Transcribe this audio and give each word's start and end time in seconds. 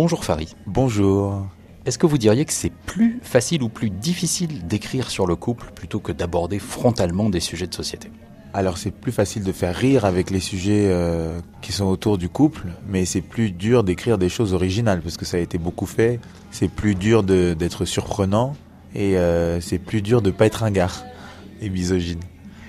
Bonjour 0.00 0.24
Farid. 0.24 0.50
Bonjour. 0.64 1.44
Est-ce 1.84 1.98
que 1.98 2.06
vous 2.06 2.18
diriez 2.18 2.44
que 2.44 2.52
c'est 2.52 2.70
plus 2.70 3.18
facile 3.20 3.64
ou 3.64 3.68
plus 3.68 3.90
difficile 3.90 4.64
d'écrire 4.64 5.10
sur 5.10 5.26
le 5.26 5.34
couple 5.34 5.72
plutôt 5.74 5.98
que 5.98 6.12
d'aborder 6.12 6.60
frontalement 6.60 7.28
des 7.30 7.40
sujets 7.40 7.66
de 7.66 7.74
société? 7.74 8.12
Alors 8.54 8.78
c'est 8.78 8.92
plus 8.92 9.10
facile 9.10 9.42
de 9.42 9.50
faire 9.50 9.74
rire 9.74 10.04
avec 10.04 10.30
les 10.30 10.38
sujets 10.38 10.84
euh, 10.86 11.40
qui 11.62 11.72
sont 11.72 11.86
autour 11.86 12.16
du 12.16 12.28
couple, 12.28 12.68
mais 12.86 13.04
c'est 13.06 13.22
plus 13.22 13.50
dur 13.50 13.82
d'écrire 13.82 14.18
des 14.18 14.28
choses 14.28 14.54
originales 14.54 15.00
parce 15.00 15.16
que 15.16 15.24
ça 15.24 15.36
a 15.36 15.40
été 15.40 15.58
beaucoup 15.58 15.86
fait. 15.86 16.20
C'est 16.52 16.68
plus 16.68 16.94
dur 16.94 17.24
d'être 17.24 17.84
surprenant 17.84 18.54
et 18.94 19.18
euh, 19.18 19.60
c'est 19.60 19.80
plus 19.80 20.00
dur 20.00 20.22
de 20.22 20.30
pas 20.30 20.46
être 20.46 20.62
un 20.62 20.70
gars 20.70 20.92
et 21.60 21.70
misogyne. 21.70 22.20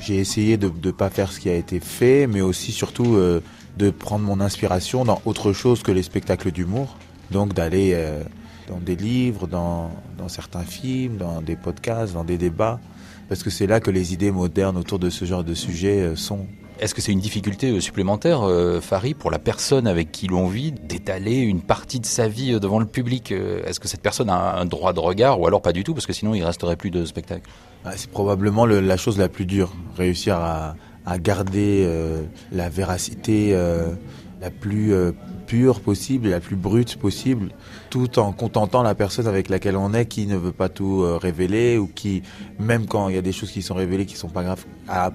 J'ai 0.00 0.16
essayé 0.16 0.56
de 0.56 0.72
ne 0.82 0.90
pas 0.92 1.10
faire 1.10 1.30
ce 1.30 1.40
qui 1.40 1.50
a 1.50 1.54
été 1.54 1.78
fait, 1.78 2.26
mais 2.26 2.40
aussi 2.40 2.72
surtout 2.72 3.16
euh, 3.16 3.42
de 3.76 3.90
prendre 3.90 4.24
mon 4.24 4.40
inspiration 4.40 5.04
dans 5.04 5.20
autre 5.26 5.52
chose 5.52 5.82
que 5.82 5.92
les 5.92 6.02
spectacles 6.02 6.52
d'humour. 6.52 6.96
Donc 7.30 7.52
d'aller 7.54 7.92
euh, 7.94 8.22
dans 8.68 8.78
des 8.78 8.96
livres, 8.96 9.46
dans, 9.46 9.90
dans 10.16 10.28
certains 10.28 10.62
films, 10.64 11.16
dans 11.16 11.40
des 11.40 11.56
podcasts, 11.56 12.14
dans 12.14 12.24
des 12.24 12.38
débats, 12.38 12.80
parce 13.28 13.42
que 13.42 13.50
c'est 13.50 13.66
là 13.66 13.80
que 13.80 13.90
les 13.90 14.12
idées 14.12 14.30
modernes 14.30 14.76
autour 14.76 14.98
de 14.98 15.10
ce 15.10 15.24
genre 15.24 15.44
de 15.44 15.54
sujet 15.54 16.00
euh, 16.00 16.16
sont. 16.16 16.46
Est-ce 16.80 16.94
que 16.94 17.00
c'est 17.00 17.10
une 17.12 17.20
difficulté 17.20 17.70
euh, 17.70 17.80
supplémentaire, 17.80 18.42
euh, 18.42 18.80
Farid, 18.80 19.16
pour 19.16 19.30
la 19.30 19.38
personne 19.38 19.86
avec 19.86 20.12
qui 20.12 20.28
l'on 20.28 20.46
vit, 20.46 20.72
d'étaler 20.72 21.36
une 21.38 21.60
partie 21.60 21.98
de 21.98 22.06
sa 22.06 22.28
vie 22.28 22.58
devant 22.60 22.78
le 22.78 22.86
public 22.86 23.32
Est-ce 23.32 23.80
que 23.80 23.88
cette 23.88 24.02
personne 24.02 24.30
a 24.30 24.56
un 24.56 24.64
droit 24.64 24.92
de 24.92 25.00
regard 25.00 25.40
ou 25.40 25.46
alors 25.46 25.60
pas 25.60 25.72
du 25.72 25.82
tout, 25.82 25.92
parce 25.92 26.06
que 26.06 26.12
sinon 26.12 26.34
il 26.34 26.44
resterait 26.44 26.76
plus 26.76 26.90
de 26.90 27.04
spectacle? 27.04 27.42
Ah, 27.84 27.92
C'est 27.96 28.10
probablement 28.10 28.64
le, 28.64 28.80
la 28.80 28.96
chose 28.96 29.18
la 29.18 29.28
plus 29.28 29.44
dure, 29.44 29.72
réussir 29.96 30.36
à, 30.36 30.76
à 31.08 31.18
garder 31.18 31.84
euh, 31.86 32.22
la 32.52 32.68
véracité 32.68 33.52
euh, 33.54 33.92
la 34.40 34.50
plus 34.50 34.92
euh, 34.92 35.12
pure 35.46 35.80
possible, 35.80 36.28
la 36.28 36.40
plus 36.40 36.56
brute 36.56 36.96
possible, 36.96 37.50
tout 37.90 38.18
en 38.18 38.32
contentant 38.32 38.82
la 38.82 38.94
personne 38.94 39.26
avec 39.26 39.48
laquelle 39.48 39.76
on 39.76 39.92
est, 39.94 40.06
qui 40.06 40.26
ne 40.26 40.36
veut 40.36 40.52
pas 40.52 40.68
tout 40.68 41.02
euh, 41.02 41.16
révéler 41.16 41.78
ou 41.78 41.86
qui, 41.86 42.22
même 42.58 42.86
quand 42.86 43.08
il 43.08 43.14
y 43.14 43.18
a 43.18 43.22
des 43.22 43.32
choses 43.32 43.50
qui 43.50 43.62
sont 43.62 43.74
révélées 43.74 44.06
qui 44.06 44.16
sont 44.16 44.28
pas 44.28 44.42
graves, 44.42 44.64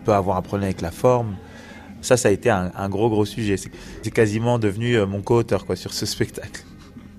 peut 0.06 0.14
avoir 0.14 0.38
un 0.38 0.42
problème 0.42 0.66
avec 0.66 0.82
la 0.82 0.92
forme. 0.92 1.36
Ça, 2.02 2.18
ça 2.18 2.28
a 2.28 2.32
été 2.32 2.50
un, 2.50 2.72
un 2.76 2.90
gros 2.90 3.10
gros 3.10 3.26
sujet. 3.26 3.56
C'est 3.58 4.12
quasiment 4.12 4.60
devenu 4.60 4.98
euh, 4.98 5.06
mon 5.06 5.22
co-auteur 5.22 5.66
quoi 5.66 5.76
sur 5.76 5.94
ce 5.94 6.06
spectacle. 6.06 6.64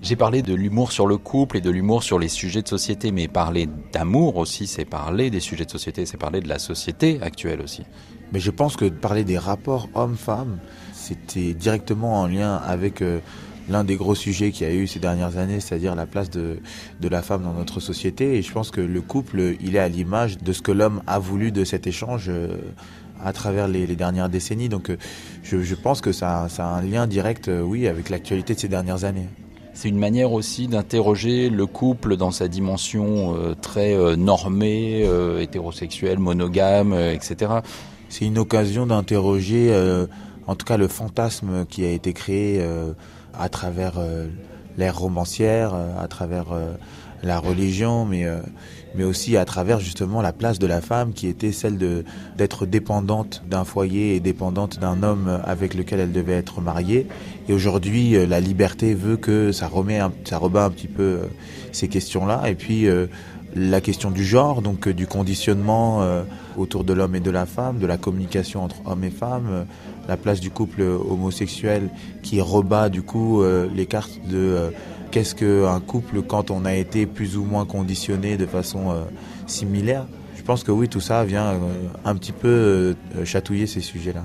J'ai 0.05 0.17
parlé 0.17 0.43
de 0.43 0.53
l'humour 0.53 0.93
sur 0.93 1.07
le 1.07 1.17
couple 1.17 1.57
et 1.57 1.61
de 1.63 1.71
l'humour 1.71 2.03
sur 2.03 2.19
les 2.19 2.29
sujets 2.29 2.61
de 2.61 2.69
société, 2.69 3.11
mais 3.11 3.27
parler 3.27 3.71
d'amour 3.91 4.37
aussi, 4.37 4.67
c'est 4.67 4.85
parler 4.85 5.31
des 5.31 5.41
sujets 5.41 5.65
de 5.65 5.71
société, 5.71 6.05
c'est 6.05 6.19
parler 6.19 6.43
de 6.43 6.49
la 6.49 6.59
société 6.59 7.19
actuelle 7.23 7.63
aussi. 7.63 7.85
Mais 8.31 8.39
je 8.39 8.51
pense 8.51 8.77
que 8.77 8.85
parler 8.85 9.25
des 9.25 9.39
rapports 9.39 9.89
hommes-femmes, 9.95 10.59
c'était 10.93 11.55
directement 11.55 12.21
en 12.21 12.27
lien 12.27 12.57
avec 12.57 13.01
euh, 13.01 13.21
l'un 13.71 13.83
des 13.83 13.97
gros 13.97 14.15
sujets 14.15 14.51
qu'il 14.51 14.67
y 14.67 14.71
a 14.71 14.75
eu 14.75 14.87
ces 14.87 14.99
dernières 14.99 15.39
années, 15.39 15.59
c'est-à-dire 15.59 15.95
la 15.95 16.05
place 16.05 16.29
de, 16.29 16.59
la 17.01 17.23
femme 17.23 17.43
dans 17.43 17.55
notre 17.55 17.81
société. 17.81 18.37
Et 18.37 18.43
je 18.43 18.53
pense 18.53 18.71
que 18.71 18.83
le 18.83 19.01
couple, 19.01 19.57
il 19.63 19.75
est 19.75 19.79
à 19.79 19.89
l'image 19.89 20.37
de 20.37 20.53
ce 20.53 20.61
que 20.61 20.73
l'homme 20.73 21.03
a 21.07 21.19
voulu 21.19 21.51
de 21.51 21.65
cet 21.65 21.87
échange 21.87 22.27
euh, 22.29 22.59
à 23.25 23.33
travers 23.33 23.69
les, 23.69 23.87
dernières 23.87 24.29
décennies. 24.29 24.69
Donc 24.69 24.91
euh, 24.91 24.99
je, 25.43 25.75
pense 25.75 26.03
que 26.03 26.13
ça, 26.13 26.51
ça 26.51 26.69
a 26.69 26.77
un 26.77 26.83
lien 26.83 27.07
direct, 27.07 27.51
oui, 27.51 27.89
avec 27.89 28.11
l'actualité 28.11 28.55
de 28.55 28.61
ces 28.61 28.69
dernières 28.69 29.05
années. 29.05 29.29
C'est 29.75 29.89
une 29.89 29.99
manière 29.99 30.33
aussi 30.33 30.69
d'interroger 30.69 31.51
le 31.51 31.67
couple 31.67 32.17
dans 32.17 32.31
sa 32.31 32.47
dimension 32.47 33.35
euh, 33.37 33.55
très 33.61 33.93
euh, 33.93 34.15
normée, 34.15 35.03
euh, 35.05 35.41
hétérosexuelle, 35.41 36.21
monogame, 36.21 36.93
euh, 36.93 37.13
etc. 37.13 37.55
C'est 38.09 38.25
une 38.25 38.39
occasion 38.39 38.87
d'interroger, 38.87 39.75
en 40.47 40.55
tout 40.55 40.65
cas, 40.65 40.77
le 40.77 40.87
fantasme 40.87 41.67
qui 41.67 41.85
a 41.85 41.91
été 41.91 42.13
créé 42.13 42.65
à 43.37 43.49
travers 43.49 43.95
l'ère 44.79 44.97
romancière, 44.97 45.75
à 45.75 46.07
travers 46.07 46.47
la 47.25 47.39
religion, 47.39 48.05
mais, 48.05 48.25
euh, 48.25 48.39
mais 48.95 49.05
aussi 49.05 49.37
à 49.37 49.45
travers 49.45 49.81
justement 49.81 50.23
la 50.23 50.33
place 50.33 50.59
de 50.59 50.67
la 50.67 50.81
femme 50.81 51.13
qui 51.13 51.27
était 51.27 51.53
celle 51.53 51.79
de 51.79 52.05
d'être 52.37 52.67
dépendante 52.67 53.43
d'un 53.49 53.65
foyer 53.65 54.15
et 54.15 54.21
dépendante 54.21 54.79
d'un 54.79 55.03
homme 55.03 55.41
avec 55.45 55.75
lequel 55.75 56.01
elle 56.01 56.13
devait 56.13 56.35
être 56.35 56.61
mariée. 56.61 57.07
Et 57.49 57.53
aujourd'hui, 57.53 58.17
euh, 58.17 58.27
la 58.27 58.41
liberté 58.41 58.95
veut 58.95 59.17
que 59.17 59.53
ça 59.53 59.69
remet, 59.69 59.99
un, 59.99 60.13
ça 60.25 60.39
rebat 60.39 60.65
un 60.65 60.71
petit 60.71 60.89
peu 60.89 61.03
euh, 61.03 61.27
ces 61.73 61.89
questions-là. 61.89 62.43
Et 62.47 62.55
puis 62.55 62.87
euh, 62.87 63.07
la 63.55 63.81
question 63.81 64.11
du 64.11 64.25
genre, 64.25 64.63
donc 64.63 64.89
euh, 64.89 64.95
du 64.95 65.07
conditionnement 65.07 66.03
euh, 66.03 66.23
autour 66.57 66.85
de 66.85 66.93
l'homme 66.93 67.15
et 67.15 67.21
de 67.21 67.31
la 67.31 67.47
femme, 67.47 67.79
de 67.79 67.87
la 67.87 67.97
communication 67.97 68.63
entre 68.63 68.77
hommes 68.85 69.05
et 69.05 69.11
femmes, 69.11 69.49
euh, 69.51 69.65
la 70.09 70.17
place 70.17 70.41
du 70.41 70.51
couple 70.51 70.83
homosexuel 70.83 71.89
qui 72.23 72.41
rebat 72.41 72.89
du 72.89 73.03
coup 73.03 73.43
les 73.75 73.87
cartes 73.87 74.21
de 74.29 74.71
qu'est-ce 75.11 75.35
qu'un 75.35 75.81
couple 75.81 76.21
quand 76.21 76.51
on 76.51 76.67
a 76.67 76.75
été 76.75 77.07
plus 77.07 77.39
ou 77.39 77.45
moins 77.45 77.65
conditionné 77.65 78.37
de 78.37 78.45
façon 78.45 78.95
similaire. 79.47 80.07
Je 80.37 80.43
pense 80.43 80.63
que 80.63 80.71
oui, 80.71 80.91
tout 80.91 81.01
ça 81.01 81.25
vient 81.25 81.55
un 82.05 82.15
petit 82.17 82.33
peu 82.33 82.95
chatouiller 83.25 83.67
ces 83.67 83.81
sujets-là. 83.81 84.25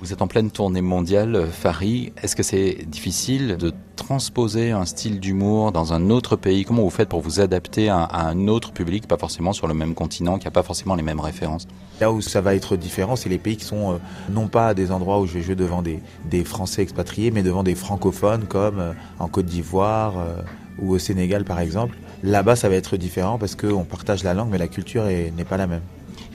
Vous 0.00 0.12
êtes 0.12 0.22
en 0.22 0.28
pleine 0.28 0.52
tournée 0.52 0.82
mondiale, 0.82 1.48
Farid. 1.50 2.12
Est-ce 2.22 2.36
que 2.36 2.44
c'est 2.44 2.84
difficile 2.86 3.56
de 3.56 3.72
transposer 4.16 4.72
un 4.72 4.84
style 4.84 5.20
d'humour 5.20 5.72
dans 5.72 5.94
un 5.94 6.10
autre 6.10 6.36
pays? 6.36 6.66
Comment 6.66 6.82
vous 6.82 6.90
faites 6.90 7.08
pour 7.08 7.22
vous 7.22 7.40
adapter 7.40 7.88
à, 7.88 8.02
à 8.02 8.26
un 8.28 8.46
autre 8.46 8.70
public, 8.70 9.08
pas 9.08 9.16
forcément 9.16 9.54
sur 9.54 9.66
le 9.66 9.72
même 9.72 9.94
continent, 9.94 10.36
qui 10.38 10.44
n'a 10.44 10.50
pas 10.50 10.62
forcément 10.62 10.94
les 10.96 11.02
mêmes 11.02 11.18
références? 11.18 11.66
Là 11.98 12.12
où 12.12 12.20
ça 12.20 12.42
va 12.42 12.54
être 12.54 12.76
différent, 12.76 13.16
c'est 13.16 13.30
les 13.30 13.38
pays 13.38 13.56
qui 13.56 13.64
sont 13.64 13.92
euh, 13.92 13.96
non 14.30 14.48
pas 14.48 14.74
des 14.74 14.92
endroits 14.92 15.18
où 15.18 15.26
je 15.26 15.32
vais 15.32 15.40
jouer 15.42 15.54
devant 15.54 15.80
des, 15.80 15.98
des 16.30 16.44
Français 16.44 16.82
expatriés, 16.82 17.30
mais 17.30 17.42
devant 17.42 17.62
des 17.62 17.74
francophones 17.74 18.44
comme 18.44 18.80
euh, 18.80 18.92
en 19.18 19.28
Côte 19.28 19.46
d'Ivoire 19.46 20.18
euh, 20.18 20.42
ou 20.78 20.92
au 20.92 20.98
Sénégal 20.98 21.44
par 21.44 21.58
exemple. 21.60 21.96
Là-bas, 22.22 22.54
ça 22.56 22.68
va 22.68 22.74
être 22.74 22.98
différent 22.98 23.38
parce 23.38 23.54
qu'on 23.54 23.84
partage 23.84 24.22
la 24.24 24.34
langue, 24.34 24.50
mais 24.50 24.58
la 24.58 24.68
culture 24.68 25.06
est- 25.06 25.32
n'est 25.34 25.46
pas 25.46 25.56
la 25.56 25.66
même. 25.66 25.80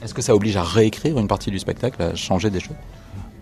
Est-ce 0.03 0.15
que 0.15 0.23
ça 0.23 0.33
oblige 0.33 0.57
à 0.57 0.63
réécrire 0.63 1.19
une 1.19 1.27
partie 1.27 1.51
du 1.51 1.59
spectacle, 1.59 2.01
à 2.01 2.15
changer 2.15 2.49
des 2.49 2.59
choses? 2.59 2.75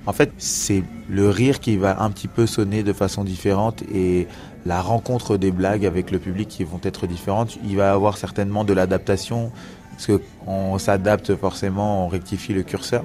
En 0.08 0.14
fait, 0.14 0.32
c'est 0.38 0.84
le 1.10 1.30
rire 1.30 1.60
qui 1.60 1.78
va 1.78 2.02
un 2.02 2.12
petit 2.12 2.28
peu 2.28 2.46
sonner 2.46 2.84
de 2.84 2.94
façon 2.94 3.24
différente 3.24 3.84
et 3.94 4.28
la 4.66 4.82
rencontre 4.82 5.38
des 5.38 5.52
blagues 5.52 5.86
avec 5.86 6.12
le 6.12 6.20
public 6.20 6.48
qui 6.48 6.64
vont 6.64 6.80
être 6.84 7.08
différentes. 7.08 7.58
Il 7.66 7.78
va 7.78 7.86
y 7.86 7.88
avoir 7.88 8.18
certainement 8.18 8.64
de 8.64 8.74
l'adaptation 8.74 9.52
parce 9.92 10.08
que 10.08 10.22
on 10.46 10.78
s'adapte 10.78 11.36
forcément, 11.36 12.06
on 12.06 12.08
rectifie 12.08 12.54
le 12.54 12.64
curseur. 12.64 13.04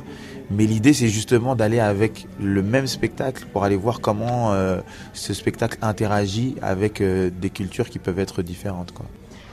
Mais 0.50 0.66
l'idée, 0.66 0.93
c'est 0.93 1.09
justement 1.09 1.55
d'aller 1.55 1.78
avec 1.78 2.27
le 2.41 2.62
même 2.62 2.88
spectacle 2.88 3.47
pour 3.53 3.62
aller 3.62 3.77
voir 3.77 4.00
comment 4.00 4.53
euh, 4.53 4.81
ce 5.12 5.32
spectacle 5.32 5.78
interagit 5.81 6.56
avec 6.61 7.00
euh, 7.00 7.31
des 7.31 7.50
cultures 7.50 7.88
qui 7.88 8.00
peuvent 8.00 8.19
être 8.19 8.43
différentes. 8.43 8.91
Quoi. 8.93 9.06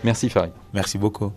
Merci 0.03 0.29
Farid. 0.29 0.51
Merci 0.73 0.97
beaucoup. 0.97 1.31